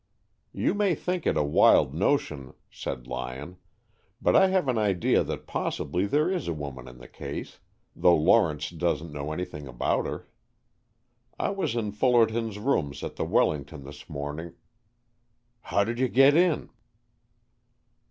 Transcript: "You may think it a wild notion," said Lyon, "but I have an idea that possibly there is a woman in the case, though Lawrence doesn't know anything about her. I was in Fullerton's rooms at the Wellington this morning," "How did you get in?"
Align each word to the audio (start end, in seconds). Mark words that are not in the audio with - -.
"You 0.51 0.73
may 0.73 0.95
think 0.95 1.27
it 1.27 1.37
a 1.37 1.43
wild 1.43 1.93
notion," 1.93 2.55
said 2.71 3.05
Lyon, 3.05 3.57
"but 4.19 4.35
I 4.35 4.47
have 4.47 4.67
an 4.67 4.79
idea 4.79 5.23
that 5.23 5.45
possibly 5.45 6.07
there 6.07 6.27
is 6.31 6.47
a 6.47 6.55
woman 6.55 6.87
in 6.87 6.97
the 6.97 7.07
case, 7.07 7.59
though 7.95 8.17
Lawrence 8.17 8.71
doesn't 8.71 9.11
know 9.13 9.31
anything 9.31 9.67
about 9.67 10.07
her. 10.07 10.27
I 11.37 11.51
was 11.51 11.75
in 11.75 11.91
Fullerton's 11.91 12.57
rooms 12.57 13.03
at 13.03 13.15
the 13.15 13.25
Wellington 13.25 13.83
this 13.83 14.09
morning," 14.09 14.55
"How 15.69 15.83
did 15.83 15.99
you 15.99 16.07
get 16.07 16.35
in?" 16.35 16.71